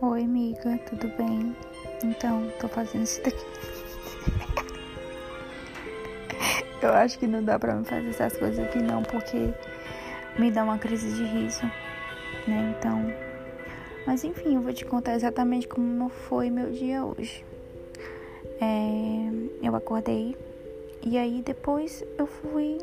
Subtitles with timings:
[0.00, 1.56] Oi, amiga, tudo bem?
[2.04, 3.44] Então, tô fazendo isso daqui.
[6.80, 9.52] Eu acho que não dá pra me fazer essas coisas aqui não, porque
[10.38, 11.64] me dá uma crise de riso,
[12.46, 12.76] né?
[12.78, 13.12] Então.
[14.06, 17.44] Mas enfim, eu vou te contar exatamente como foi meu dia hoje.
[18.60, 19.28] É,
[19.60, 20.36] eu acordei
[21.02, 22.78] e aí depois eu fui